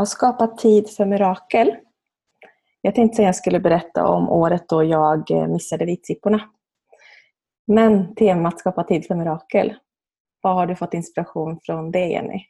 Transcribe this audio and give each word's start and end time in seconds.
Ja, 0.00 0.06
skapa 0.06 0.46
tid 0.46 0.90
för 0.90 1.04
mirakel. 1.04 1.76
Jag 2.80 2.94
tänkte 2.94 3.22
att 3.22 3.26
jag 3.26 3.36
skulle 3.36 3.60
berätta 3.60 4.06
om 4.06 4.28
året 4.28 4.68
då 4.68 4.84
jag 4.84 5.30
eh, 5.30 5.46
missade 5.46 5.84
vitsipporna. 5.84 6.50
Men 7.66 8.14
temat 8.14 8.58
skapa 8.58 8.84
tid 8.84 9.06
för 9.06 9.14
mirakel. 9.14 9.74
Vad 10.42 10.54
har 10.54 10.66
du 10.66 10.76
fått 10.76 10.94
inspiration 10.94 11.60
från 11.62 11.90
det, 11.90 12.06
Jenny? 12.06 12.44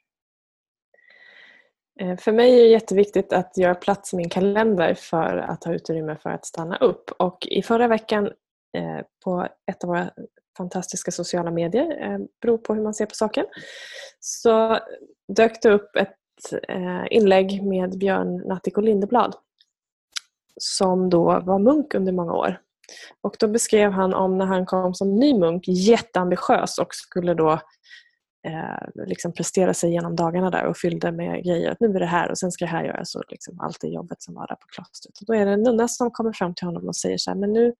Eh, 2.00 2.16
för 2.16 2.32
mig 2.32 2.54
är 2.54 2.62
det 2.62 2.68
jätteviktigt 2.68 3.32
att 3.32 3.58
göra 3.58 3.74
plats 3.74 4.12
i 4.12 4.16
min 4.16 4.30
kalender 4.30 4.94
för 4.94 5.36
att 5.36 5.64
ha 5.64 5.72
utrymme 5.72 6.16
för 6.16 6.30
att 6.30 6.46
stanna 6.46 6.76
upp. 6.76 7.10
Och 7.18 7.46
i 7.46 7.62
förra 7.62 7.88
veckan 7.88 8.26
eh, 8.76 9.00
på 9.24 9.48
ett 9.70 9.84
av 9.84 9.88
våra 9.88 10.10
fantastiska 10.56 11.10
sociala 11.10 11.50
medier, 11.50 12.18
beror 12.42 12.58
på 12.58 12.74
hur 12.74 12.82
man 12.82 12.94
ser 12.94 13.06
på 13.06 13.14
saken, 13.14 13.46
så 14.20 14.78
dök 15.36 15.62
det 15.62 15.70
upp 15.70 15.96
ett 15.96 16.19
Eh, 16.68 17.04
inlägg 17.10 17.62
med 17.62 17.98
Björn 17.98 18.36
Natthiko 18.36 18.80
Lindeblad 18.80 19.34
som 20.60 21.10
då 21.10 21.40
var 21.40 21.58
munk 21.58 21.94
under 21.94 22.12
många 22.12 22.32
år. 22.32 22.60
Och 23.20 23.36
då 23.38 23.48
beskrev 23.48 23.90
han 23.90 24.14
om 24.14 24.38
när 24.38 24.46
han 24.46 24.66
kom 24.66 24.94
som 24.94 25.14
ny 25.14 25.38
munk, 25.38 25.68
jätteambitiös 25.68 26.78
och 26.78 26.94
skulle 26.94 27.34
då 27.34 27.52
eh, 28.46 29.06
liksom 29.06 29.32
prestera 29.32 29.74
sig 29.74 29.92
genom 29.92 30.16
dagarna 30.16 30.50
där 30.50 30.64
och 30.64 30.76
fyllde 30.76 31.12
med 31.12 31.44
grejer. 31.44 31.70
Att 31.70 31.80
nu 31.80 31.86
är 31.86 32.00
det 32.00 32.06
här 32.06 32.30
och 32.30 32.38
sen 32.38 32.52
ska 32.52 32.64
det 32.64 32.70
här 32.70 32.84
göras 32.84 33.14
och 33.14 33.24
liksom 33.28 33.60
allt 33.60 33.80
det 33.80 33.88
jobbet 33.88 34.22
som 34.22 34.34
var 34.34 34.46
där 34.46 34.54
på 34.54 34.66
klostret. 34.74 35.18
Och 35.20 35.26
då 35.26 35.34
är 35.34 35.46
det 35.46 35.52
en 35.52 35.62
nunna 35.62 35.88
som 35.88 36.10
kommer 36.10 36.32
fram 36.32 36.54
till 36.54 36.66
honom 36.66 36.88
och 36.88 36.96
säger 36.96 37.18
så 37.18 37.30
här, 37.30 37.38
men 37.38 37.52
nu, 37.52 37.74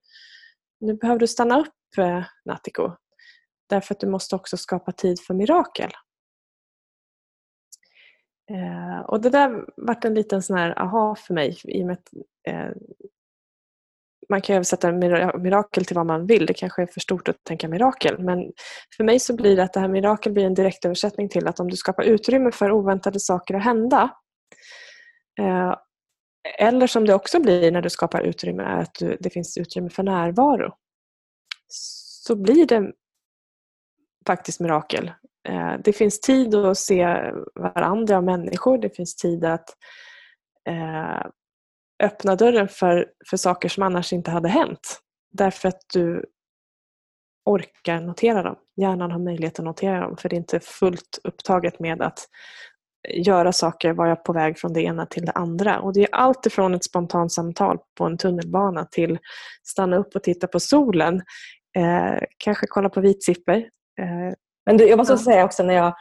nu 0.81 0.95
behöver 0.95 1.21
du 1.21 1.27
stanna 1.27 1.61
upp 1.61 1.99
eh, 1.99 2.25
Natthiko. 2.45 2.91
Därför 3.69 3.95
att 3.95 4.01
du 4.01 4.07
måste 4.07 4.37
också 4.37 4.57
skapa 4.57 4.93
tid 4.93 5.21
för 5.21 5.35
mirakel. 5.35 5.91
Eh, 8.51 9.01
och 9.01 9.21
det 9.21 9.31
där 9.31 9.65
vart 9.77 10.05
en 10.05 10.15
liten 10.15 10.43
sån 10.43 10.57
här 10.57 10.79
aha 10.79 11.15
för 11.15 11.35
mig 11.35 11.59
i 11.65 11.83
och 11.83 11.87
med 11.87 11.93
att 11.93 12.13
eh, 12.49 12.71
man 14.29 14.41
kan 14.41 14.57
översätta 14.57 14.93
mirakel 15.39 15.85
till 15.85 15.97
vad 15.97 16.07
man 16.07 16.27
vill. 16.27 16.47
Det 16.47 16.55
kanske 16.55 16.83
är 16.83 16.87
för 16.87 17.01
stort 17.01 17.29
att 17.29 17.45
tänka 17.45 17.69
mirakel. 17.69 18.19
Men 18.19 18.53
för 18.97 19.05
mig 19.05 19.21
så 19.21 19.37
blir 19.37 19.57
det 19.57 19.63
att 19.63 19.73
det 19.73 19.81
här 19.81 19.89
mirakel 19.89 20.33
blir 20.33 20.45
en 20.45 20.55
direktöversättning 20.55 21.29
till 21.29 21.49
att 21.49 21.61
om 21.61 21.71
du 21.71 21.77
skapar 21.77 22.03
utrymme 22.03 22.53
för 22.53 22.73
oväntade 22.73 23.21
saker 23.21 23.55
att 23.55 23.65
hända 23.65 24.11
eh, 25.41 25.75
eller 26.59 26.87
som 26.87 27.07
det 27.07 27.15
också 27.15 27.41
blir 27.41 27.71
när 27.71 27.83
du 27.83 27.91
skapar 27.91 28.23
utrymme 28.23 28.63
är 28.63 28.77
att 28.77 28.95
du, 28.95 29.17
det 29.21 29.31
finns 29.31 29.59
utrymme 29.59 29.91
för 29.91 30.03
närvaro. 30.03 30.75
Så 31.69 32.37
blir 32.37 32.67
det 32.67 32.93
faktiskt 34.27 34.61
mirakel. 34.61 35.13
Eh, 35.49 35.75
det 35.85 35.93
finns 35.93 36.21
tid 36.21 36.55
att 36.55 36.79
se 36.79 37.33
varandra 37.55 38.17
och 38.17 38.25
människor. 38.25 38.79
Det 38.79 38.97
finns 38.97 39.17
tid 39.17 39.45
att 39.45 39.69
eh, 40.69 41.27
öppna 42.03 42.37
dörren 42.37 42.69
för, 42.69 43.07
för 43.31 43.37
saker 43.37 43.69
som 43.69 43.83
annars 43.83 44.13
inte 44.13 44.31
hade 44.31 44.49
hänt. 44.49 45.01
Därför 45.33 45.69
att 45.69 45.81
du 45.93 46.25
orkar 47.45 48.01
notera 48.01 48.43
dem. 48.43 48.57
Hjärnan 48.77 49.11
har 49.11 49.19
möjlighet 49.19 49.59
att 49.59 49.65
notera 49.65 50.01
dem 50.01 50.17
för 50.17 50.29
det 50.29 50.35
är 50.37 50.39
inte 50.39 50.61
fullt 50.61 51.19
upptaget 51.25 51.81
med 51.81 52.03
att 52.03 52.29
göra 53.09 53.53
saker, 53.53 53.93
vara 53.93 54.17
på 54.17 54.33
väg 54.33 54.59
från 54.59 54.73
det 54.73 54.83
ena 54.83 55.07
till 55.07 55.25
det 55.25 55.33
andra. 55.33 55.81
Och 55.81 55.93
Det 55.93 56.03
är 56.03 56.15
allt 56.15 56.47
ifrån 56.47 56.75
ett 56.75 56.85
spontant 56.85 57.33
samtal 57.33 57.79
på 57.99 58.05
en 58.05 58.19
tunnelbana 58.19 58.85
till 58.85 59.19
stanna 59.63 59.97
upp 59.97 60.15
och 60.15 60.23
titta 60.23 60.47
på 60.47 60.61
solen. 60.61 61.23
Eh, 61.77 62.19
kanske 62.37 62.67
kolla 62.67 62.89
på 62.89 63.01
vitsippor. 63.01 63.57
Eh, 64.01 64.35
men 64.67 64.77
du, 64.77 64.89
jag 64.89 64.97
måste 64.99 65.13
ja. 65.13 65.19
säga 65.19 65.45
också 65.45 65.63
när 65.63 65.75
jag 65.75 65.95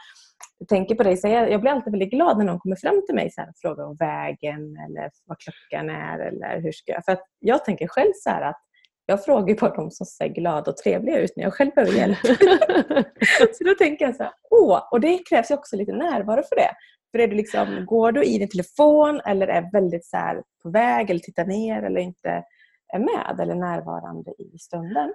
tänker 0.68 0.94
på 0.94 1.02
dig, 1.02 1.16
så 1.16 1.28
jag, 1.28 1.50
jag 1.50 1.60
blir 1.60 1.70
alltid 1.70 1.92
väldigt 1.92 2.10
glad 2.10 2.38
när 2.38 2.44
någon 2.44 2.58
kommer 2.58 2.76
fram 2.76 3.02
till 3.06 3.14
mig 3.14 3.30
så 3.30 3.40
här, 3.40 3.48
och 3.48 3.54
frågar 3.62 3.84
om 3.84 3.96
vägen 3.96 4.76
eller 4.76 5.10
vad 5.26 5.38
klockan 5.38 5.90
är 5.90 6.18
eller 6.18 6.60
hur 6.60 6.72
ska 6.72 6.92
jag... 6.92 7.04
För 7.04 7.12
att 7.12 7.22
jag 7.38 7.64
tänker 7.64 7.86
själv 7.88 8.12
så 8.14 8.30
här 8.30 8.42
att 8.42 8.60
jag 9.06 9.24
frågar 9.24 9.54
bara 9.54 9.74
de 9.74 9.90
som 9.90 10.06
ser 10.06 10.28
glada 10.28 10.70
och 10.70 10.76
trevliga 10.76 11.18
ut 11.18 11.32
när 11.36 11.44
jag 11.44 11.54
själv 11.54 11.70
behöver 11.74 11.92
hjälp. 11.92 12.18
så 13.58 13.64
då 13.64 13.74
tänker 13.74 14.04
jag 14.04 14.16
så 14.16 14.22
här, 14.22 14.32
åh, 14.50 14.88
och 14.90 15.00
det 15.00 15.18
krävs 15.28 15.50
ju 15.50 15.54
också 15.54 15.76
lite 15.76 15.92
närvaro 15.92 16.42
för 16.48 16.56
det. 16.56 16.70
För 17.10 17.18
är 17.18 17.28
du 17.28 17.36
liksom, 17.36 17.86
går 17.86 18.12
du 18.12 18.24
i 18.24 18.38
din 18.38 18.48
telefon 18.48 19.20
eller 19.26 19.48
är 19.48 19.72
väldigt 19.72 20.06
så 20.06 20.16
här, 20.16 20.42
på 20.62 20.70
väg 20.70 21.10
eller 21.10 21.20
tittar 21.20 21.44
ner 21.44 21.82
eller 21.82 22.00
inte 22.00 22.44
är 22.92 22.98
med 22.98 23.40
eller 23.40 23.54
närvarande 23.54 24.30
i 24.38 24.58
stunden, 24.58 25.14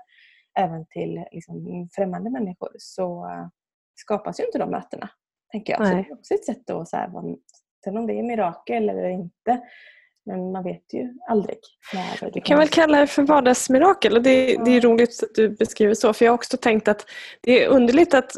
även 0.55 0.85
till 0.85 1.25
liksom, 1.31 1.89
främmande 1.95 2.29
människor, 2.29 2.69
så 2.77 3.27
skapas 3.95 4.39
ju 4.39 4.45
inte 4.45 4.57
de 4.57 4.69
mötena 4.69 5.09
tänker 5.51 5.73
jag. 5.73 5.87
Så 5.87 5.93
det 5.93 5.99
är 5.99 6.13
också 6.13 6.33
ett 6.33 6.45
sätt 6.45 6.69
att, 6.69 6.89
så 6.89 6.97
här, 6.97 7.09
sen 7.83 7.97
om 7.97 8.07
det 8.07 8.19
är 8.19 8.23
mirakel 8.23 8.89
eller 8.89 9.09
inte, 9.09 9.61
men 10.25 10.51
man 10.51 10.63
vet 10.63 10.93
ju 10.93 11.13
aldrig. 11.29 11.57
Du 12.33 12.41
kan 12.41 12.59
väl 12.59 12.67
kalla 12.67 12.99
det 12.99 13.07
för 13.07 13.23
vardagsmirakel 13.23 14.17
och 14.17 14.23
det, 14.23 14.57
det 14.65 14.71
är 14.71 14.81
roligt 14.81 15.23
att 15.23 15.35
du 15.35 15.49
beskriver 15.49 15.93
så 15.93 16.13
för 16.13 16.25
jag 16.25 16.31
har 16.31 16.35
också 16.35 16.57
tänkt 16.57 16.87
att 16.87 17.05
det 17.41 17.63
är 17.63 17.67
underligt 17.67 18.13
att, 18.13 18.31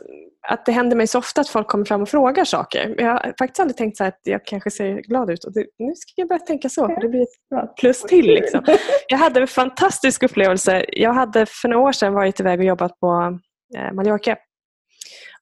att 0.48 0.66
det 0.66 0.72
händer 0.72 0.98
mig 0.98 1.08
så 1.08 1.20
ofta 1.20 1.42
att 1.42 1.50
folk 1.50 1.68
kommer 1.68 1.86
fram 1.86 2.02
och 2.02 2.09
frågar 2.09 2.46
saker. 2.46 2.96
Jag 2.98 3.12
har 3.12 3.34
faktiskt 3.40 3.59
aldrig 3.59 3.78
tänkt 3.78 3.98
så 3.98 4.03
att 4.03 4.20
jag 4.24 4.46
kanske 4.46 4.72
ser 4.72 5.02
glad 5.02 5.30
ut 5.30 5.44
och 5.44 5.53
det, 5.53 5.66
nu 5.80 5.96
ska 5.96 6.14
jag 6.16 6.28
börja 6.28 6.40
tänka 6.40 6.70
så 6.70 6.88
för 6.88 7.02
det 7.02 7.09
blir 7.09 7.22
ett 7.22 7.75
plus 7.80 8.02
till. 8.02 8.25
Liksom. 8.25 8.64
Jag 9.08 9.18
hade 9.18 9.42
en 9.42 9.48
fantastisk 9.48 10.24
upplevelse. 10.24 10.86
Jag 10.88 11.14
hade 11.14 11.46
för 11.46 11.68
några 11.68 11.88
år 11.88 11.92
sedan 11.92 12.14
varit 12.14 12.40
iväg 12.40 12.59
och 12.59 12.66
jobbat 12.66 13.00
på 13.00 13.40
eh, 13.78 13.94
Mallorca 13.94 14.38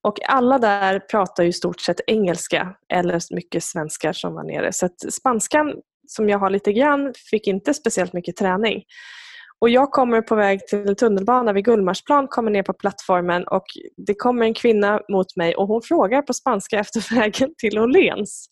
och 0.06 0.30
alla 0.30 0.60
där 0.60 1.00
pratar 1.00 1.44
ju 1.44 1.50
i 1.50 1.54
stort 1.54 1.82
sett 1.82 2.02
engelska 2.08 2.76
eller 2.94 3.36
mycket 3.36 3.64
svenskar 3.64 4.14
som 4.14 4.34
var 4.34 4.44
nere. 4.44 4.74
Så 4.74 4.90
spanskan 5.12 5.74
som 6.08 6.30
jag 6.30 6.40
har 6.40 6.50
lite 6.50 6.74
grann 6.74 7.14
fick 7.30 7.48
inte 7.48 7.74
speciellt 7.74 8.14
mycket 8.14 8.36
träning. 8.36 8.84
Och 9.60 9.70
jag 9.70 9.92
kommer 9.92 10.22
på 10.22 10.36
väg 10.36 10.68
till 10.68 10.96
tunnelbana 10.96 11.54
vid 11.54 11.66
Gullmarsplan, 11.66 12.28
kommer 12.28 12.52
ner 12.52 12.64
på 12.64 12.74
plattformen 12.74 13.48
och 13.48 13.66
det 13.98 14.14
kommer 14.14 14.46
en 14.46 14.54
kvinna 14.54 15.02
mot 15.10 15.36
mig 15.36 15.56
och 15.56 15.68
hon 15.68 15.82
frågar 15.82 16.22
på 16.22 16.34
spanska 16.34 16.80
efter 16.80 17.16
vägen 17.20 17.54
till 17.58 17.80
Åhléns. 17.80 18.50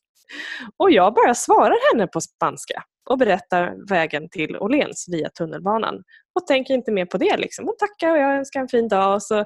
Och 0.78 0.92
jag 0.92 1.14
bara 1.14 1.36
svarar 1.36 1.94
henne 1.94 2.08
på 2.08 2.22
spanska 2.22 2.84
och 3.10 3.18
berättar 3.18 3.90
vägen 3.90 4.30
till 4.30 4.58
Åhléns 4.58 5.06
via 5.12 5.30
tunnelbanan. 5.30 5.96
Och 6.36 6.48
tänker 6.48 6.74
inte 6.74 6.92
mer 6.92 7.06
på 7.06 7.18
det. 7.18 7.38
Liksom. 7.38 7.66
Hon 7.66 7.78
tackar 7.78 8.12
och 8.12 8.18
jag 8.18 8.38
önskar 8.38 8.60
en 8.60 8.68
fin 8.68 8.88
dag. 8.88 9.16
Och 9.16 9.24
så 9.24 9.46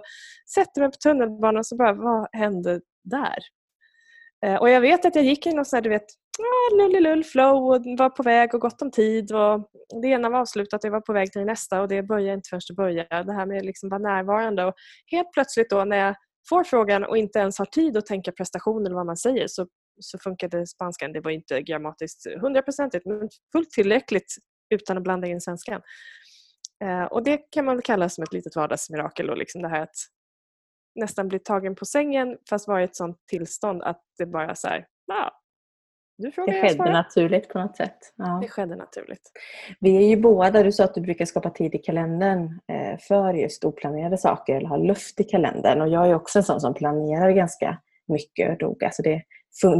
sätter 0.53 0.81
mig 0.81 0.91
på 0.91 0.97
tunnelbanan 0.97 1.57
och 1.57 1.65
så 1.65 1.75
bara, 1.75 1.93
vad 1.93 2.27
hände 2.31 2.81
där? 3.03 3.37
Eh, 4.45 4.55
och 4.55 4.69
jag 4.69 4.81
vet 4.81 5.05
att 5.05 5.15
jag 5.15 5.25
gick 5.25 5.47
i 5.47 5.53
någon 5.53 5.65
sån 5.65 5.77
här, 5.77 5.81
du 5.81 5.89
vet, 5.89 6.05
lullilull 6.77 7.23
flow 7.23 7.63
och 7.63 7.85
var 7.97 8.09
på 8.09 8.23
väg 8.23 8.53
och 8.53 8.61
gott 8.61 8.81
om 8.81 8.91
tid. 8.91 9.31
Och 9.31 9.69
det 10.01 10.07
ena 10.07 10.29
var 10.29 10.39
avslutat 10.39 10.83
och 10.83 10.87
jag 10.87 10.91
var 10.91 11.01
på 11.01 11.13
väg 11.13 11.31
till 11.31 11.45
nästa 11.45 11.81
och 11.81 11.87
det 11.87 12.03
börjar 12.03 12.33
inte 12.33 12.49
förrän 12.49 12.61
det 12.67 12.73
börjar. 12.73 13.23
Det 13.23 13.33
här 13.33 13.45
med 13.45 13.57
att 13.57 13.65
liksom 13.65 13.89
vara 13.89 13.99
närvarande. 13.99 14.65
Och 14.65 14.73
helt 15.11 15.31
plötsligt 15.33 15.69
då 15.69 15.85
när 15.85 15.97
jag 15.97 16.15
får 16.49 16.63
frågan 16.63 17.03
och 17.03 17.17
inte 17.17 17.39
ens 17.39 17.59
har 17.59 17.65
tid 17.65 17.97
att 17.97 18.05
tänka 18.05 18.31
prestation 18.31 18.85
eller 18.85 18.95
vad 18.95 19.05
man 19.05 19.17
säger 19.17 19.47
så 19.47 19.67
så 19.99 20.17
funkade 20.17 20.67
spanskan. 20.67 21.13
Det 21.13 21.21
var 21.21 21.31
inte 21.31 21.61
grammatiskt 21.61 22.27
hundraprocentigt 22.41 23.05
men 23.05 23.29
fullt 23.51 23.69
tillräckligt 23.69 24.35
utan 24.69 24.97
att 24.97 25.03
blanda 25.03 25.27
in 25.27 25.41
svenskan. 25.41 25.81
Eh, 26.83 27.03
och 27.03 27.23
Det 27.23 27.37
kan 27.37 27.65
man 27.65 27.75
väl 27.75 27.83
kalla 27.83 28.09
som 28.09 28.23
ett 28.23 28.33
litet 28.33 28.55
vardagsmirakel. 28.55 29.29
Och 29.29 29.37
liksom 29.37 29.61
det 29.61 29.67
här 29.67 29.81
att 29.81 29.95
nästan 30.95 31.27
bli 31.27 31.39
tagen 31.39 31.75
på 31.75 31.85
sängen 31.85 32.37
fast 32.49 32.67
vara 32.67 32.81
i 32.81 32.83
ett 32.83 32.95
sånt 32.95 33.17
tillstånd 33.27 33.83
att 33.83 34.01
det 34.17 34.25
bara 34.25 34.55
så 34.55 34.67
här, 34.67 34.85
ja, 35.05 35.31
du 36.17 36.31
frågar, 36.31 36.53
det 36.53 36.61
skedde 36.61 36.91
naturligt 36.91 37.49
på 37.49 37.59
något 37.59 37.77
sätt. 37.77 37.97
Ja. 38.15 38.39
Det 38.41 38.47
skedde 38.47 38.75
naturligt. 38.75 39.31
Vi 39.79 39.97
är 39.97 40.07
ju 40.09 40.21
båda, 40.21 40.63
du 40.63 40.71
sa 40.71 40.83
att 40.83 40.95
du 40.95 41.01
brukar 41.01 41.25
skapa 41.25 41.49
tid 41.49 41.75
i 41.75 41.77
kalendern 41.77 42.59
eh, 42.71 42.99
för 43.07 43.33
just 43.33 43.65
oplanerade 43.65 44.17
saker 44.17 44.55
eller 44.55 44.67
ha 44.67 44.77
luft 44.77 45.19
i 45.19 45.23
kalendern. 45.23 45.81
Och 45.81 45.89
jag 45.89 46.09
är 46.09 46.15
också 46.15 46.39
en 46.39 46.43
sån 46.43 46.61
som 46.61 46.73
planerar 46.73 47.31
ganska 47.31 47.77
mycket 48.07 48.63
och 48.63 48.83
Alltså 48.83 49.01
det, 49.01 49.21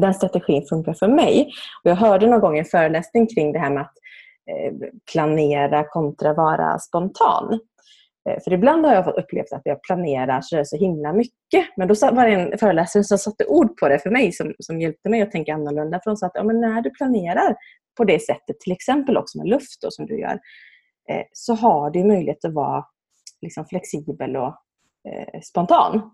den 0.01 0.13
strategin 0.13 0.65
funkar 0.69 0.93
för 0.93 1.07
mig. 1.07 1.51
Och 1.83 1.89
jag 1.89 1.95
hörde 1.95 2.27
någon 2.27 2.39
gång 2.39 2.57
en 2.57 2.65
föreläsning 2.65 3.27
kring 3.27 3.53
det 3.53 3.59
här 3.59 3.69
med 3.69 3.81
att 3.81 3.93
eh, 4.51 4.89
planera 5.11 5.83
kontra 5.83 6.33
vara 6.33 6.79
spontan. 6.79 7.59
Eh, 8.27 8.39
för 8.43 8.53
ibland 8.53 8.85
har 8.85 8.93
jag 8.93 9.07
upplevt 9.07 9.53
att 9.53 9.61
jag 9.63 9.83
planerar 9.83 10.41
så, 10.41 10.65
så 10.65 10.77
himla 10.77 11.13
mycket. 11.13 11.65
Men 11.77 11.87
då 11.87 11.95
var 12.11 12.25
det 12.25 12.33
en 12.33 12.57
föreläsare 12.57 13.03
som 13.03 13.17
satte 13.17 13.45
ord 13.45 13.77
på 13.77 13.89
det 13.89 13.99
för 13.99 14.09
mig 14.09 14.31
som, 14.31 14.53
som 14.59 14.81
hjälpte 14.81 15.09
mig 15.09 15.21
att 15.21 15.31
tänka 15.31 15.53
annorlunda. 15.53 15.99
För 16.03 16.11
hon 16.11 16.17
sa 16.17 16.25
att 16.25 16.31
ja, 16.35 16.43
men 16.43 16.61
när 16.61 16.81
du 16.81 16.89
planerar 16.89 17.55
på 17.97 18.03
det 18.03 18.19
sättet, 18.19 18.59
till 18.59 18.71
exempel 18.71 19.17
också 19.17 19.37
med 19.37 19.47
luft 19.47 19.81
då, 19.81 19.91
som 19.91 20.05
du 20.05 20.19
gör, 20.19 20.39
eh, 21.09 21.23
så 21.33 21.53
har 21.53 21.89
du 21.89 22.03
möjlighet 22.03 22.45
att 22.45 22.53
vara 22.53 22.85
liksom, 23.41 23.65
flexibel 23.65 24.37
och 24.37 24.55
eh, 25.09 25.41
spontan. 25.43 26.11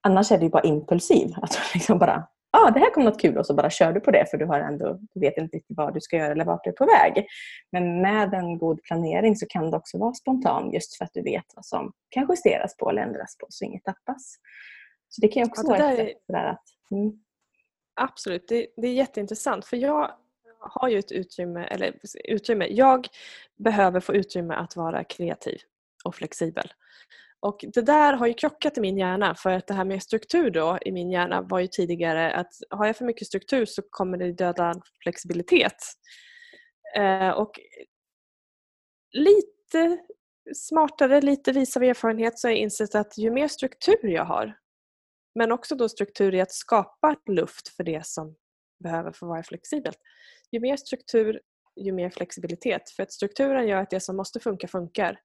Annars 0.00 0.32
är 0.32 0.38
det 0.38 0.48
bara 0.48 0.62
impulsiv. 0.62 1.34
Att 1.42 1.58
liksom 1.74 1.98
bara 1.98 2.28
ah, 2.66 2.70
det 2.70 2.80
här 2.80 2.90
kommer 2.90 3.10
något 3.10 3.20
kul 3.20 3.38
och 3.38 3.46
så 3.46 3.54
bara 3.54 3.70
kör 3.70 3.92
du 3.92 4.00
på 4.00 4.10
det 4.10 4.26
för 4.30 4.38
du, 4.38 4.44
har 4.44 4.60
ändå, 4.60 4.98
du 5.14 5.20
vet 5.20 5.36
inte 5.36 5.56
riktigt 5.56 5.76
vad 5.76 5.94
du 5.94 6.00
ska 6.00 6.16
göra 6.16 6.32
eller 6.32 6.44
vart 6.44 6.64
du 6.64 6.70
är 6.70 6.74
på 6.74 6.86
väg. 6.86 7.26
Men 7.72 8.02
med 8.02 8.34
en 8.34 8.58
god 8.58 8.82
planering 8.82 9.36
så 9.36 9.46
kan 9.46 9.70
det 9.70 9.76
också 9.76 9.98
vara 9.98 10.14
spontan 10.14 10.72
just 10.72 10.96
för 10.96 11.04
att 11.04 11.10
du 11.14 11.22
vet 11.22 11.44
vad 11.54 11.66
som 11.66 11.92
kan 12.08 12.26
justeras 12.30 12.76
på 12.76 12.90
eller 12.90 13.02
ändras 13.02 13.38
på 13.38 13.46
så 13.48 13.64
inget 13.64 13.84
tappas. 13.84 14.36
Så 15.08 15.20
det 15.20 15.28
kan 15.28 15.42
också 15.42 15.62
ja, 15.64 15.68
vara 15.68 15.92
ett 15.92 15.96
sätt 15.96 16.16
att... 16.28 16.64
Mm. 16.90 17.12
Absolut, 18.00 18.48
det, 18.48 18.66
det 18.76 18.88
är 18.88 18.92
jätteintressant 18.92 19.64
för 19.64 19.76
jag 19.76 20.10
har 20.60 20.88
ju 20.88 20.98
ett 20.98 21.12
utrymme, 21.12 21.64
eller 21.64 21.94
utrymme, 22.24 22.66
jag 22.66 23.08
behöver 23.56 24.00
få 24.00 24.14
utrymme 24.14 24.54
att 24.54 24.76
vara 24.76 25.04
kreativ 25.04 25.58
och 26.04 26.14
flexibel. 26.14 26.72
Och 27.40 27.64
Det 27.74 27.82
där 27.82 28.12
har 28.12 28.26
ju 28.26 28.34
krockat 28.34 28.78
i 28.78 28.80
min 28.80 28.98
hjärna 28.98 29.34
för 29.34 29.50
att 29.50 29.66
det 29.66 29.74
här 29.74 29.84
med 29.84 30.02
struktur 30.02 30.50
då 30.50 30.78
i 30.82 30.92
min 30.92 31.10
hjärna 31.10 31.42
var 31.42 31.58
ju 31.58 31.66
tidigare 31.66 32.32
att 32.32 32.52
har 32.70 32.86
jag 32.86 32.96
för 32.96 33.04
mycket 33.04 33.26
struktur 33.26 33.66
så 33.66 33.82
kommer 33.90 34.18
det 34.18 34.32
döda 34.32 34.74
flexibilitet. 35.02 35.76
Eh, 36.96 37.30
och 37.30 37.60
lite 39.12 39.98
smartare, 40.54 41.20
lite 41.20 41.52
vis 41.52 41.76
av 41.76 41.82
erfarenhet 41.82 42.38
så 42.38 42.48
har 42.48 42.52
jag 42.52 42.60
insett 42.60 42.94
att 42.94 43.18
ju 43.18 43.30
mer 43.30 43.48
struktur 43.48 44.08
jag 44.08 44.24
har 44.24 44.54
men 45.36 45.52
också 45.52 45.74
då 45.74 45.88
struktur 45.88 46.34
i 46.34 46.40
att 46.40 46.52
skapa 46.52 47.16
luft 47.26 47.68
för 47.68 47.84
det 47.84 48.06
som 48.06 48.36
behöver 48.84 49.12
få 49.12 49.26
vara 49.26 49.42
flexibelt. 49.42 49.98
Ju 50.52 50.60
mer 50.60 50.76
struktur, 50.76 51.40
ju 51.76 51.92
mer 51.92 52.10
flexibilitet. 52.10 52.90
För 52.90 53.02
att 53.02 53.12
strukturen 53.12 53.68
gör 53.68 53.82
att 53.82 53.90
det 53.90 54.00
som 54.00 54.16
måste 54.16 54.40
funka, 54.40 54.68
funkar. 54.68 55.20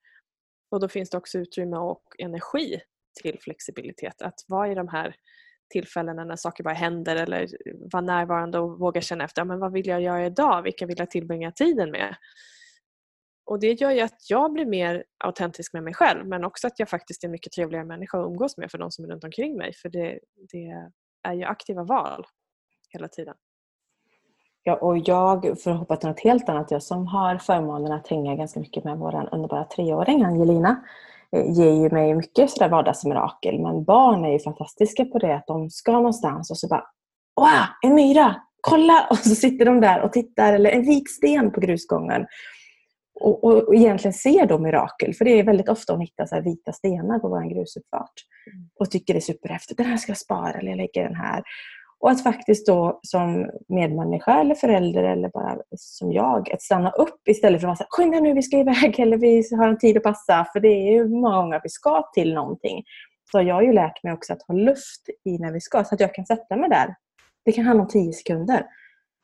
Och 0.72 0.80
då 0.80 0.88
finns 0.88 1.10
det 1.10 1.18
också 1.18 1.38
utrymme 1.38 1.78
och 1.78 2.04
energi 2.20 2.82
till 3.22 3.40
flexibilitet. 3.42 4.22
Att 4.22 4.46
vara 4.48 4.72
i 4.72 4.76
de 4.76 4.88
här 4.88 5.16
tillfällena 5.70 6.24
när 6.24 6.36
saker 6.36 6.64
bara 6.64 6.74
händer 6.74 7.16
eller 7.16 7.48
vara 7.94 8.02
närvarande 8.02 8.60
och 8.60 8.80
våga 8.80 9.02
känna 9.02 9.24
efter. 9.24 9.46
Men 9.46 9.60
vad 9.60 9.72
vill 9.72 9.88
jag 9.88 10.02
göra 10.02 10.26
idag? 10.26 10.62
Vilka 10.62 10.86
vill 10.86 11.00
jag 11.00 11.12
tillbringa 11.12 11.52
tiden 11.52 11.92
med? 11.92 12.16
Och 13.46 13.60
Det 13.60 13.82
gör 13.82 13.92
ju 13.92 14.02
att 14.02 14.30
jag 14.30 14.54
blir 14.54 14.66
mer 14.66 15.04
autentisk 15.18 15.74
med 15.74 15.84
mig 15.84 15.94
själv 15.94 16.28
men 16.28 16.46
också 16.46 16.68
att 16.68 16.80
jag 16.80 16.90
faktiskt 16.90 17.24
är 17.24 17.28
en 17.28 17.32
mycket 17.32 17.52
trevligare 17.52 17.86
människa 17.86 18.20
att 18.20 18.26
umgås 18.26 18.58
med 18.58 18.72
för 18.72 18.78
de 18.78 18.92
som 18.92 19.06
är 19.06 19.10
runt 19.10 19.24
omkring 19.24 19.58
mig. 19.58 19.74
För 19.74 19.90
det, 19.90 20.20
det 20.52 20.90
är 21.24 21.34
ju 21.34 21.44
aktiva 21.44 21.84
val 21.84 22.26
hela 22.90 23.08
tiden. 23.08 23.36
Ja, 24.63 24.75
och 24.75 24.98
jag, 24.98 25.62
för 25.63 25.72
att 25.72 25.80
hoppa 25.80 25.96
till 25.96 26.10
något 26.10 26.19
helt 26.19 26.50
annat, 26.50 26.72
jag 26.72 26.84
som 26.84 27.08
har 27.08 27.38
förmånen 27.38 27.92
att 27.92 28.08
hänga 28.08 28.36
ganska 28.36 28.60
mycket 28.60 28.84
med 28.84 28.98
vår 28.98 29.30
underbara 29.31 29.63
treåring 29.63 30.24
Angelina, 30.24 30.84
eh, 31.36 31.52
ger 31.52 31.72
ju 31.72 31.90
mig 31.90 32.16
mycket 32.16 32.50
sådär 32.50 32.69
vardagsmirakel. 32.69 33.60
Men 33.60 33.84
barn 33.84 34.25
är 34.25 34.31
ju 34.31 34.40
fantastiska 34.40 35.06
på 35.06 35.19
det 35.19 35.36
att 35.36 35.48
de 35.48 35.69
ska 35.69 35.92
någonstans 35.92 36.52
och 36.52 36.58
så 36.58 36.68
bara 36.68 36.84
Wow, 37.36 37.68
en 37.81 37.96
myra! 37.96 38.36
Kolla! 38.62 39.08
Och 39.12 39.18
så 39.18 39.36
sitter 39.36 39.66
de 39.66 39.81
där 39.81 40.02
och 40.02 40.13
tittar, 40.13 40.54
eller 40.54 40.69
en 40.69 40.86
vit 40.86 41.12
sten 41.12 41.52
på 41.52 41.60
grusgången. 41.60 42.25
Och, 43.19 43.44
och, 43.44 43.68
och 43.68 43.75
egentligen 43.75 44.13
ser 44.13 44.46
då 44.46 44.60
mirakel, 44.60 45.13
för 45.13 45.25
det 45.25 45.40
är 45.40 45.44
väldigt 45.44 45.69
ofta 45.69 45.94
hon 45.94 46.02
hittar 46.02 46.25
så 46.25 46.42
vita 46.42 46.72
stenar 46.72 47.19
på 47.19 47.30
vår 47.30 47.54
grusuppfart. 47.56 48.13
Mm. 48.54 48.69
Och 48.80 48.92
tycker 48.92 49.13
det 49.13 49.18
är 49.18 49.22
superhäftigt. 49.22 49.78
Den 49.78 49.86
här 49.86 49.98
ska 49.98 50.10
jag 50.10 50.18
spara, 50.18 50.52
eller 50.52 50.69
jag 50.69 50.78
lägger 50.78 51.04
den 51.04 51.16
här. 51.16 51.44
Och 52.01 52.12
att 52.12 52.24
faktiskt 52.24 52.68
då 52.68 53.00
som 53.03 53.50
medmänniska 53.68 54.39
eller 54.42 54.56
förälder 54.56 55.03
eller 55.03 55.30
bara 55.30 55.57
som 55.77 56.12
jag, 56.12 56.51
att 56.51 56.62
stanna 56.62 56.89
upp 56.92 57.27
istället 57.30 57.62
för 57.62 57.68
att 57.68 57.77
säga 57.77 57.88
skynda 57.89 58.19
nu, 58.19 58.33
vi 58.33 58.42
ska 58.42 58.57
iväg 58.57 58.95
eller 59.00 59.18
vi 59.18 59.44
har 59.56 59.68
en 59.68 59.77
tid 59.77 59.98
att 59.98 60.03
passa. 60.03 60.48
För 60.53 60.59
det 60.59 60.68
är 60.68 60.92
ju 60.92 61.07
många 61.07 61.36
gånger 61.36 61.59
vi 61.63 61.69
ska 61.69 62.09
till 62.13 62.33
någonting. 62.33 62.83
Så 63.31 63.42
jag 63.42 63.56
har 63.56 63.62
ju 63.62 63.74
lärt 63.74 64.03
mig 64.03 64.13
också 64.13 64.33
att 64.33 64.42
ha 64.48 64.56
luft 64.56 65.01
i 65.25 65.38
när 65.38 65.51
vi 65.51 65.62
ska, 65.62 65.83
så 65.83 65.95
att 65.95 66.01
jag 66.01 66.15
kan 66.15 66.25
sätta 66.25 66.56
mig 66.56 66.69
där. 66.69 66.95
Det 67.45 67.51
kan 67.51 67.65
handla 67.65 67.83
om 67.83 67.89
tio 67.89 68.13
sekunder. 68.13 68.65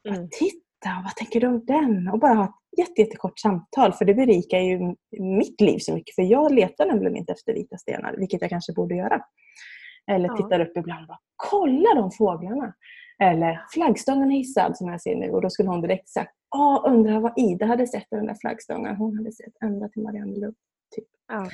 Mm. 0.09 0.23
Att 0.23 0.31
titta, 0.31 0.89
vad 1.03 1.15
tänker 1.15 1.39
du 1.39 1.47
om 1.47 1.65
den? 1.65 2.07
Och 2.07 2.19
bara 2.19 2.33
ha 2.33 2.45
ett 2.45 2.77
jätte, 2.77 3.01
jättekort 3.01 3.39
samtal, 3.39 3.93
för 3.93 4.05
det 4.05 4.13
berikar 4.13 4.59
ju 4.59 4.79
mitt 5.19 5.61
liv 5.61 5.79
så 5.79 5.93
mycket. 5.93 6.15
För 6.15 6.21
jag 6.21 6.53
letar 6.53 6.85
nämligen 6.85 7.17
inte 7.17 7.33
efter 7.33 7.53
vita 7.53 7.77
stenar, 7.77 8.15
vilket 8.17 8.41
jag 8.41 8.49
kanske 8.49 8.73
borde 8.73 8.95
göra. 8.95 9.21
Eller 10.11 10.27
ja. 10.27 10.37
tittar 10.37 10.59
upp 10.59 10.77
ibland 10.77 11.01
och 11.01 11.07
bara 11.07 11.19
“Kolla 11.35 11.93
de 11.95 12.11
fåglarna!” 12.11 12.73
Eller 13.23 13.61
“Flaggstången 13.73 14.31
är 14.31 14.35
hissad” 14.35 14.77
som 14.77 14.87
jag 14.87 15.01
ser 15.01 15.15
nu. 15.15 15.29
Och 15.31 15.41
då 15.41 15.49
skulle 15.49 15.69
hon 15.69 15.81
direkt 15.81 16.09
sagt 16.09 16.33
“Ja, 16.51 16.83
undrar 16.87 17.19
vad 17.19 17.33
Ida 17.35 17.65
hade 17.65 17.87
sett 17.87 18.07
den 18.11 18.25
där 18.25 18.35
flaggstången. 18.41 18.95
Hon 18.95 19.17
hade 19.17 19.31
sett 19.31 19.53
ända 19.63 19.89
till 19.89 20.03
Mariannelund.” 20.03 20.55
typ. 20.95 21.05
Ja, 21.27 21.49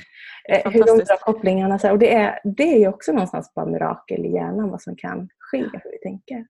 eh, 0.48 0.72
Hur 0.72 0.84
de 0.84 1.04
drar 1.04 1.16
kopplingarna. 1.16 1.78
och 1.92 1.98
det, 1.98 2.14
är, 2.14 2.40
det 2.44 2.84
är 2.84 2.88
också 2.88 3.12
någonstans 3.12 3.54
bara 3.54 3.66
mirakel 3.66 4.26
i 4.26 4.32
hjärnan 4.32 4.70
vad 4.70 4.82
som 4.82 4.96
kan 4.96 5.28
ske, 5.38 5.58
hur 5.58 5.90
vi 5.90 5.98
tänker. 6.02 6.46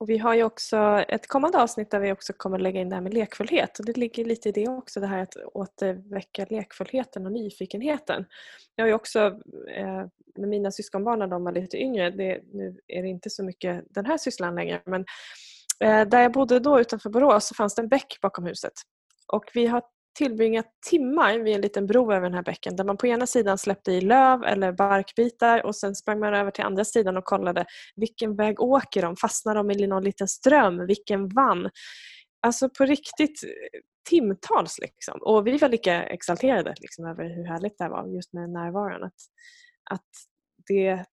Och 0.00 0.08
vi 0.08 0.18
har 0.18 0.34
ju 0.34 0.42
också 0.44 1.04
ett 1.08 1.28
kommande 1.28 1.62
avsnitt 1.62 1.90
där 1.90 2.00
vi 2.00 2.12
också 2.12 2.32
kommer 2.36 2.58
lägga 2.58 2.80
in 2.80 2.88
det 2.88 2.94
här 2.94 3.02
med 3.02 3.14
lekfullhet. 3.14 3.78
Och 3.78 3.84
det 3.84 3.96
ligger 3.96 4.24
lite 4.24 4.48
i 4.48 4.52
det 4.52 4.68
också, 4.68 5.00
det 5.00 5.06
här 5.06 5.22
att 5.22 5.36
återväcka 5.36 6.46
lekfullheten 6.50 7.26
och 7.26 7.32
nyfikenheten. 7.32 8.24
Jag 8.76 8.84
har 8.84 8.88
ju 8.88 8.94
också 8.94 9.20
eh, 9.76 10.04
med 10.36 10.48
mina 10.48 10.70
syskonbarn 10.70 11.18
när 11.18 11.26
de 11.26 11.44
var 11.44 11.52
lite 11.52 11.76
yngre, 11.76 12.10
det, 12.10 12.40
nu 12.52 12.78
är 12.88 13.02
det 13.02 13.08
inte 13.08 13.30
så 13.30 13.44
mycket 13.44 13.84
den 13.90 14.06
här 14.06 14.18
sysslan 14.18 14.54
längre, 14.54 14.82
men 14.84 15.04
eh, 15.84 16.08
där 16.08 16.22
jag 16.22 16.32
bodde 16.32 16.60
då 16.60 16.80
utanför 16.80 17.10
Borås 17.10 17.48
så 17.48 17.54
fanns 17.54 17.74
det 17.74 17.82
en 17.82 17.88
bäck 17.88 18.18
bakom 18.22 18.46
huset. 18.46 18.72
Och 19.32 19.44
vi 19.54 19.66
har 19.66 19.82
tillbringat 20.20 20.66
timmar 20.90 21.38
vid 21.38 21.54
en 21.54 21.60
liten 21.60 21.86
bro 21.86 22.12
över 22.12 22.22
den 22.22 22.34
här 22.34 22.42
bäcken 22.42 22.76
där 22.76 22.84
man 22.84 22.96
på 22.96 23.06
ena 23.06 23.26
sidan 23.26 23.58
släppte 23.58 23.92
i 23.92 24.00
löv 24.00 24.44
eller 24.44 24.72
barkbitar 24.72 25.66
och 25.66 25.76
sen 25.76 25.94
sprang 25.94 26.20
man 26.20 26.34
över 26.34 26.50
till 26.50 26.64
andra 26.64 26.84
sidan 26.84 27.16
och 27.16 27.24
kollade 27.24 27.66
vilken 27.96 28.36
väg 28.36 28.60
åker 28.60 29.02
de? 29.02 29.16
Fastnar 29.16 29.54
de 29.54 29.70
i 29.70 29.86
någon 29.86 30.04
liten 30.04 30.28
ström? 30.28 30.86
Vilken 30.86 31.28
vann? 31.28 31.70
Alltså 32.42 32.68
på 32.68 32.84
riktigt 32.84 33.44
eh, 33.44 33.80
timtals. 34.10 34.78
Liksom. 34.78 35.18
Och 35.22 35.46
vi 35.46 35.58
var 35.58 35.68
lika 35.68 36.02
exalterade 36.02 36.74
liksom, 36.80 37.06
över 37.06 37.24
hur 37.24 37.44
härligt 37.44 37.78
det 37.78 37.84
här 37.84 37.90
var 37.90 38.06
just 38.06 38.32
med 38.32 38.50
närvaron. 38.50 39.04
Att, 39.04 39.20
att, 39.90 40.08
det, 40.68 41.04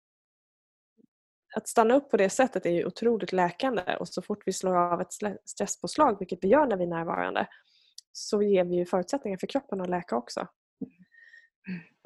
att 1.56 1.68
stanna 1.68 1.96
upp 1.96 2.12
på 2.12 2.18
det 2.18 2.30
sättet 2.30 2.66
är 2.66 2.72
ju 2.72 2.86
otroligt 2.86 3.32
läkande 3.32 3.98
och 4.00 4.08
så 4.08 4.22
fort 4.22 4.44
vi 4.46 4.54
slår 4.54 4.76
av 4.76 5.02
ett 5.02 5.14
stresspåslag, 5.46 6.20
vilket 6.20 6.40
vi 6.42 6.48
gör 6.48 6.68
när 6.68 6.78
vi 6.78 6.84
är 6.84 6.88
närvarande, 6.88 7.48
så 8.18 8.42
ger 8.42 8.64
vi 8.64 8.76
ju 8.76 8.86
förutsättningar 8.86 9.38
för 9.38 9.48
kroppen 9.48 9.82
att 9.82 9.90
läka 9.90 10.16
också. 10.16 10.48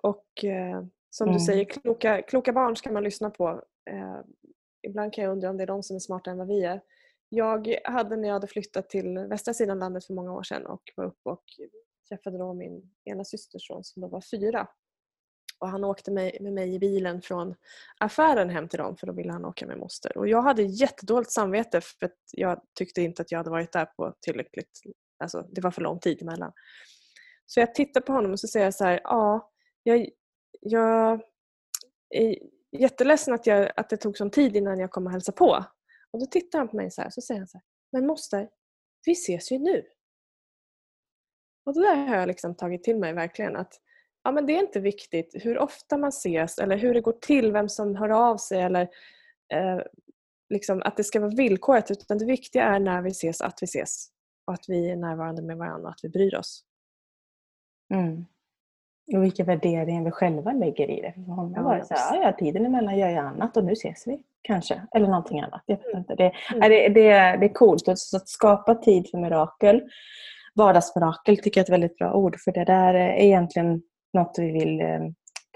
Och 0.03 0.45
eh, 0.45 0.83
som 1.09 1.27
mm. 1.27 1.37
du 1.37 1.45
säger, 1.45 1.65
kloka, 1.65 2.21
kloka 2.21 2.53
barn 2.53 2.75
ska 2.75 2.91
man 2.91 3.03
lyssna 3.03 3.29
på. 3.29 3.63
Eh, 3.89 4.19
ibland 4.87 5.13
kan 5.13 5.23
jag 5.23 5.31
undra 5.31 5.49
om 5.49 5.57
det 5.57 5.63
är 5.63 5.67
de 5.67 5.83
som 5.83 5.95
är 5.95 5.99
smartare 5.99 6.31
än 6.31 6.37
vad 6.37 6.47
vi 6.47 6.63
är. 6.63 6.81
Jag 7.29 7.75
hade 7.83 8.15
när 8.15 8.27
jag 8.27 8.33
hade 8.33 8.47
flyttat 8.47 8.89
till 8.89 9.19
västra 9.19 9.53
sidan 9.53 9.79
landet 9.79 10.05
för 10.05 10.13
många 10.13 10.33
år 10.33 10.43
sedan 10.43 10.65
och 10.65 10.81
var 10.95 11.05
uppe 11.05 11.29
och 11.29 11.43
träffade 12.09 12.37
då 12.37 12.53
min 12.53 12.91
ena 13.05 13.23
systerson 13.23 13.83
som 13.83 14.01
då 14.01 14.07
var 14.07 14.21
fyra. 14.21 14.67
Och 15.59 15.69
han 15.69 15.83
åkte 15.83 16.11
med, 16.11 16.37
med 16.41 16.53
mig 16.53 16.75
i 16.75 16.79
bilen 16.79 17.21
från 17.21 17.55
affären 17.99 18.49
hem 18.49 18.67
till 18.67 18.79
dem 18.79 18.97
för 18.97 19.07
då 19.07 19.13
ville 19.13 19.31
han 19.31 19.45
åka 19.45 19.67
med 19.67 19.77
moster. 19.77 20.17
Och 20.17 20.27
jag 20.27 20.41
hade 20.41 20.63
jättedåligt 20.63 21.31
samvete 21.31 21.81
för 21.81 22.05
att 22.05 22.19
jag 22.31 22.61
tyckte 22.75 23.01
inte 23.01 23.21
att 23.21 23.31
jag 23.31 23.39
hade 23.39 23.49
varit 23.49 23.71
där 23.71 23.85
på 23.85 24.13
tillräckligt 24.21 24.81
Alltså, 25.21 25.47
det 25.51 25.61
var 25.61 25.71
för 25.71 25.81
lång 25.81 25.99
tid 25.99 26.21
emellan. 26.21 26.51
Så 27.45 27.59
jag 27.59 27.75
tittar 27.75 28.01
på 28.01 28.13
honom 28.13 28.31
och 28.31 28.39
så 28.39 28.47
säger 28.47 28.65
jag 28.65 28.73
så 28.73 28.85
här, 28.85 29.01
ja, 29.03 29.51
jag, 29.83 30.09
jag 30.61 31.21
är 32.09 32.37
jätteledsen 32.71 33.33
att, 33.33 33.47
jag, 33.47 33.71
att 33.75 33.89
det 33.89 33.97
tog 33.97 34.17
sån 34.17 34.31
tid 34.31 34.55
innan 34.55 34.79
jag 34.79 34.91
kom 34.91 35.05
och 35.05 35.11
hälsade 35.11 35.37
på. 35.37 35.65
Och 36.11 36.19
då 36.19 36.25
tittar 36.25 36.59
han 36.59 36.67
på 36.67 36.75
mig 36.75 36.91
så 36.91 37.01
här, 37.01 37.09
så 37.09 37.21
säger 37.21 37.39
han 37.39 37.47
så 37.47 37.57
här, 37.57 37.63
men 37.91 38.07
moster, 38.07 38.49
vi 39.05 39.11
ses 39.11 39.51
ju 39.51 39.59
nu. 39.59 39.85
Och 41.65 41.73
det 41.73 41.81
där 41.81 41.95
har 41.95 42.15
jag 42.15 42.27
liksom 42.27 42.55
tagit 42.55 42.83
till 42.83 42.97
mig 42.97 43.13
verkligen 43.13 43.55
att 43.55 43.81
ja, 44.23 44.31
men 44.31 44.45
det 44.45 44.53
är 44.53 44.59
inte 44.59 44.79
viktigt 44.79 45.31
hur 45.33 45.57
ofta 45.57 45.97
man 45.97 46.09
ses 46.09 46.57
eller 46.57 46.77
hur 46.77 46.93
det 46.93 47.01
går 47.01 47.17
till, 47.21 47.51
vem 47.51 47.69
som 47.69 47.95
hör 47.95 48.09
av 48.09 48.37
sig 48.37 48.61
eller 48.61 48.81
eh, 49.53 49.79
liksom 50.49 50.81
att 50.81 50.97
det 50.97 51.03
ska 51.03 51.19
vara 51.19 51.35
villkoret 51.35 51.91
utan 51.91 52.17
det 52.17 52.25
viktiga 52.25 52.63
är 52.63 52.79
när 52.79 53.01
vi 53.01 53.09
ses 53.09 53.41
att 53.41 53.57
vi 53.61 53.65
ses 53.65 54.10
och 54.45 54.53
att 54.53 54.65
vi 54.67 54.91
är 54.91 54.95
närvarande 54.95 55.41
med 55.41 55.57
varandra 55.57 55.87
och 55.87 55.93
att 55.93 56.03
vi 56.03 56.09
bryr 56.09 56.35
oss. 56.35 56.63
Mm. 57.93 58.25
Och 59.15 59.23
vilka 59.23 59.43
värderingar 59.43 60.03
vi 60.03 60.11
själva 60.11 60.51
lägger 60.51 60.89
i 60.89 61.01
det. 61.01 61.13
För 61.13 61.21
honom 61.21 61.53
ja, 61.55 61.61
var 61.61 61.75
det 61.75 61.85
så 61.85 61.93
här, 61.93 62.21
ja, 62.21 62.31
tiden 62.31 62.65
emellan 62.65 62.97
gör 62.97 63.09
jag 63.09 63.25
annat 63.25 63.57
och 63.57 63.63
nu 63.63 63.71
ses 63.71 64.07
vi 64.07 64.23
kanske. 64.41 64.81
Eller 64.95 65.07
någonting 65.07 65.39
annat. 65.39 65.61
Jag 65.65 65.77
vet 65.77 65.85
mm. 65.85 65.97
inte. 65.97 66.15
Det, 66.15 66.31
mm. 66.53 66.69
det, 66.69 66.89
det, 66.89 67.37
det 67.37 67.45
är 67.45 67.53
coolt. 67.53 67.83
Så 67.85 68.17
att 68.17 68.27
skapa 68.27 68.75
tid 68.75 69.09
för 69.11 69.17
mirakel, 69.17 69.81
vardagsmirakel 70.55 71.37
tycker 71.37 71.59
jag 71.59 71.63
är 71.63 71.65
ett 71.65 71.73
väldigt 71.73 71.97
bra 71.97 72.13
ord. 72.13 72.39
För 72.39 72.51
det 72.51 72.65
där 72.65 72.93
är 72.93 73.15
egentligen 73.15 73.81
något 74.13 74.35
vi 74.37 74.51
vill 74.51 74.81
eh, 74.81 74.99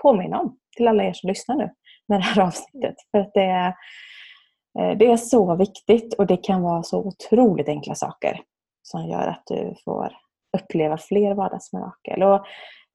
påminna 0.02 0.40
om 0.40 0.58
till 0.78 0.88
alla 0.88 1.04
er 1.04 1.14
som 1.14 1.28
lyssnar 1.28 1.56
nu 1.56 1.70
med 2.08 2.20
det 2.20 2.24
här 2.24 2.42
avsnittet. 2.42 2.96
För 3.12 3.20
att 3.20 3.34
det 3.34 3.74
eh, 4.80 4.98
det 4.98 5.06
är 5.06 5.18
så 5.18 5.56
viktigt 5.56 6.14
och 6.14 6.28
det 6.28 6.38
kan 6.38 6.62
vara 6.62 6.84
så 6.84 7.00
otroligt 7.00 7.68
enkla 7.68 7.96
saker 7.96 8.42
som 8.86 9.08
gör 9.08 9.28
att 9.28 9.44
du 9.46 9.76
får 9.86 10.12
uppleva 10.58 10.98
fler 10.98 11.34
vardagsmirakel. 11.34 12.24
Och 12.24 12.46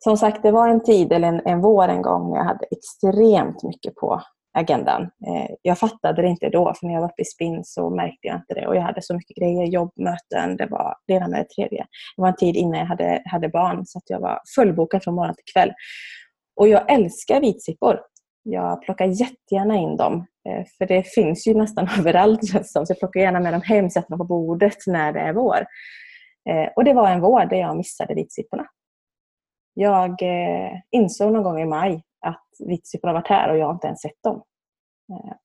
som 0.05 0.17
sagt, 0.17 0.43
det 0.43 0.51
var 0.51 0.69
en 0.69 0.85
tid, 0.85 1.13
eller 1.13 1.29
en, 1.29 1.41
en 1.45 1.61
vår 1.61 1.89
en 1.89 2.03
gång, 2.03 2.31
när 2.31 2.37
jag 2.37 2.45
hade 2.45 2.67
extremt 2.71 3.63
mycket 3.63 3.95
på 3.95 4.23
agendan. 4.59 5.03
Eh, 5.03 5.51
jag 5.63 5.79
fattade 5.79 6.23
det 6.23 6.29
inte 6.29 6.49
då, 6.49 6.75
för 6.75 6.87
när 6.87 6.95
jag 6.95 7.01
var 7.01 7.09
uppe 7.09 7.23
i 7.23 7.25
spinn 7.25 7.65
så 7.65 7.91
märkte 7.91 8.27
jag 8.27 8.37
inte 8.37 8.55
det. 8.55 8.67
Och 8.67 8.77
jag 8.77 8.83
hade 8.83 9.03
så 9.03 9.15
mycket 9.15 9.37
grejer, 9.37 9.67
jobb, 9.67 9.93
möten, 9.97 10.57
det 10.57 10.67
var 10.67 10.95
det 11.07 11.13
ena 11.13 11.29
med 11.29 11.41
det 11.41 11.55
tredje. 11.55 11.87
Det 12.17 12.23
var 12.23 12.29
en 12.29 12.37
tid 12.37 12.57
innan 12.57 12.79
jag 12.79 12.87
hade, 12.87 13.23
hade 13.25 13.49
barn, 13.49 13.87
så 13.87 13.99
att 13.99 14.11
jag 14.11 14.21
var 14.21 14.41
fullbokad 14.55 15.05
från 15.05 15.15
morgon 15.15 15.35
till 15.35 15.53
kväll. 15.53 15.73
Och 16.57 16.69
jag 16.69 16.93
älskar 16.93 17.41
vitsippor 17.41 18.01
jag 18.51 18.83
plockar 18.83 19.07
jättegärna 19.07 19.77
in 19.77 19.97
dem. 19.97 20.27
Eh, 20.49 20.67
för 20.79 20.87
det 20.87 21.03
finns 21.03 21.47
ju 21.47 21.55
nästan 21.55 21.89
överallt 21.99 22.41
så 22.65 22.85
jag 22.89 22.99
plockar 22.99 23.21
gärna 23.21 23.41
med 23.41 23.53
dem 23.53 23.63
hem, 23.63 23.91
sätter 23.91 24.11
dem 24.11 24.19
på 24.19 24.25
bordet 24.25 24.77
när 24.87 25.13
det 25.13 25.21
är 25.21 25.33
vår. 25.33 25.67
Eh, 26.51 26.69
och 26.77 26.85
det 26.85 26.95
var 26.95 27.11
en 27.11 27.21
vår 27.21 27.45
där 27.45 27.57
jag 27.57 27.77
missade 27.77 28.15
vitsipporna. 28.15 28.67
Jag 29.75 30.23
eh, 30.23 30.73
insåg 30.91 31.33
någon 31.33 31.43
gång 31.43 31.61
i 31.61 31.67
maj 31.67 32.03
att 32.27 32.47
vitsipporna 32.59 33.13
varit 33.13 33.29
här 33.29 33.51
och 33.51 33.59
jag 33.59 33.67
har 33.67 33.75
inte 33.75 33.87
ens 33.87 34.01
sett 34.01 34.23
dem. 34.23 34.43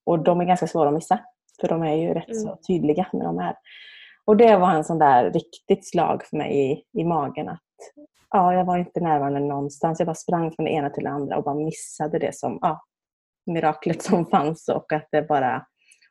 Och 0.05 0.24
de 0.24 0.41
är 0.41 0.45
ganska 0.45 0.67
svåra 0.67 0.88
att 0.88 0.93
missa. 0.93 1.19
För 1.62 1.67
de 1.67 1.83
är 1.83 1.95
ju 1.95 2.13
rätt 2.13 2.29
mm. 2.29 2.39
så 2.39 2.57
tydliga 2.67 3.07
när 3.13 3.25
de 3.25 3.39
är. 3.39 3.55
Och 4.25 4.38
det 4.38 4.57
var 4.57 4.71
en 4.71 4.83
sån 4.83 5.00
där 5.00 5.31
riktigt 5.31 5.89
slag 5.89 6.24
för 6.25 6.38
mig 6.38 6.71
i, 6.71 6.83
i 7.01 7.03
magen 7.03 7.50
att 7.50 7.62
ja, 8.29 8.53
jag 8.53 8.65
var 8.65 8.77
inte 8.77 9.00
närvarande 9.00 9.39
någonstans. 9.39 10.00
Jag 10.00 10.05
bara 10.05 10.15
sprang 10.15 10.51
från 10.51 10.65
det 10.65 10.71
ena 10.71 10.89
till 10.89 11.03
det 11.03 11.09
andra 11.09 11.38
och 11.38 11.43
bara 11.43 11.55
missade 11.55 12.19
det 12.19 12.35
som 12.35 12.59
ja, 12.62 12.81
miraklet 13.45 14.01
som 14.01 14.25
fanns. 14.25 14.69
Och, 14.69 14.93
att 14.93 15.07
det 15.11 15.21
bara, 15.21 15.65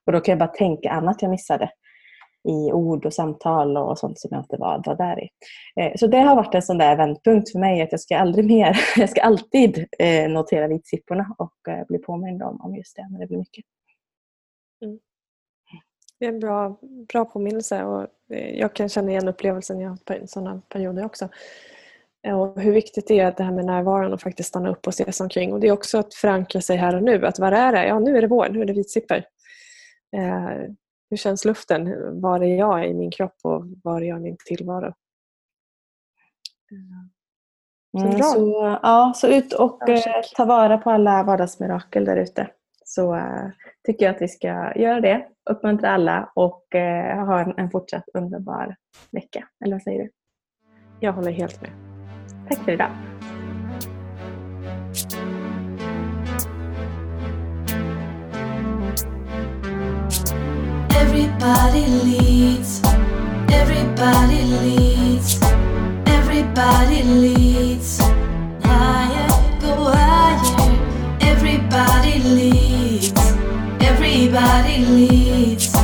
och 0.06 0.12
då 0.12 0.20
kan 0.20 0.32
jag 0.32 0.38
bara 0.38 0.54
tänka 0.54 0.90
annat 0.90 1.22
jag 1.22 1.30
missade 1.30 1.70
i 2.48 2.72
ord 2.72 3.06
och 3.06 3.12
samtal 3.12 3.76
och 3.76 3.98
sånt 3.98 4.20
som 4.20 4.28
jag 4.32 4.40
inte 4.40 4.56
var, 4.56 4.82
var 4.86 4.96
där 4.96 5.24
i. 5.24 5.28
Eh, 5.80 5.92
så 5.96 6.06
det 6.06 6.18
har 6.18 6.36
varit 6.36 6.54
en 6.54 6.62
sån 6.62 6.78
där 6.78 6.96
vändpunkt 6.96 7.52
för 7.52 7.58
mig 7.58 7.82
att 7.82 7.92
jag 7.92 8.00
ska 8.00 8.18
aldrig 8.18 8.46
mer, 8.46 8.76
jag 8.96 9.10
ska 9.10 9.22
alltid 9.22 9.86
eh, 9.98 10.30
notera 10.30 10.68
vitsipporna 10.68 11.34
och 11.38 11.68
eh, 11.68 11.86
bli 11.86 11.98
påmind 11.98 12.42
om, 12.42 12.60
om 12.60 12.76
just 12.76 12.96
det 12.96 13.08
när 13.10 13.18
det 13.18 13.26
blir 13.26 13.38
mycket. 13.38 13.64
Mm. 14.84 14.98
Det 16.18 16.24
är 16.24 16.28
en 16.28 16.40
bra, 16.40 16.78
bra 17.08 17.24
påminnelse 17.24 17.84
och 17.84 18.06
jag 18.54 18.74
kan 18.74 18.88
känna 18.88 19.10
igen 19.10 19.28
upplevelsen. 19.28 19.80
Jag 19.80 19.88
har 19.88 20.18
haft 20.20 20.30
sådana 20.30 20.62
perioder 20.68 21.04
också. 21.04 21.28
Och 22.32 22.60
hur 22.60 22.72
viktigt 22.72 23.08
det 23.08 23.20
är 23.20 23.34
det 23.36 23.42
här 23.42 23.52
med 23.52 23.64
närvaron 23.64 24.12
och 24.12 24.20
faktiskt 24.20 24.48
stanna 24.48 24.70
upp 24.70 24.86
och 24.86 24.94
se 24.94 25.12
sig 25.12 25.24
omkring. 25.24 25.52
Och 25.52 25.60
det 25.60 25.68
är 25.68 25.72
också 25.72 25.98
att 25.98 26.14
förankra 26.14 26.60
sig 26.60 26.76
här 26.76 26.96
och 26.96 27.02
nu. 27.02 27.26
Att 27.26 27.38
var 27.38 27.52
är 27.52 27.72
det? 27.72 27.86
Ja, 27.86 27.98
nu 27.98 28.16
är 28.16 28.22
det 28.22 28.28
vår, 28.28 28.48
nu 28.48 28.60
är 28.60 28.64
det 28.64 28.72
vitsippor. 28.72 29.16
Eh, 30.16 30.70
hur 31.10 31.16
känns 31.16 31.44
luften? 31.44 31.94
Var 32.20 32.40
är 32.40 32.58
jag 32.58 32.90
i 32.90 32.94
min 32.94 33.10
kropp 33.10 33.36
och 33.42 33.64
var 33.82 34.00
är 34.02 34.06
jag 34.06 34.18
i 34.18 34.22
min 34.22 34.36
tillvaro? 34.46 34.94
Så, 37.98 38.06
mm, 38.06 38.22
så, 38.22 38.78
ja, 38.82 39.12
så 39.16 39.28
ut 39.28 39.52
och 39.52 39.88
eh, 39.88 40.02
ta 40.36 40.44
vara 40.44 40.78
på 40.78 40.90
alla 40.90 41.22
vardagsmirakel 41.22 42.04
där 42.04 42.16
ute. 42.16 42.50
Så 42.84 43.14
eh, 43.14 43.48
tycker 43.86 44.06
jag 44.06 44.14
att 44.14 44.22
vi 44.22 44.28
ska 44.28 44.72
göra 44.76 45.00
det. 45.00 45.26
Uppmuntra 45.50 45.90
alla 45.90 46.32
och 46.34 46.74
eh, 46.74 47.26
ha 47.26 47.40
en, 47.40 47.54
en 47.58 47.70
fortsatt 47.70 48.04
underbar 48.14 48.76
vecka. 49.10 49.48
Eller 49.64 49.74
vad 49.74 49.82
säger 49.82 50.02
du? 50.02 50.10
Jag 51.00 51.12
håller 51.12 51.32
helt 51.32 51.62
med. 51.62 51.93
Tack 52.48 52.58
för 52.64 52.72
idag. 52.72 52.90
Everybody 60.90 61.86
leads, 62.04 62.82
everybody 63.52 64.42
leads, 64.42 65.40
everybody 66.06 67.02
leads. 67.02 68.00
Higher, 68.62 69.28
go 69.60 69.92
higher. 69.92 70.70
Everybody 71.20 72.18
leads, 72.20 73.12
everybody 73.80 74.78
leads, 74.86 75.74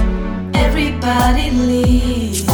everybody 0.54 1.50
leads. 1.50 2.49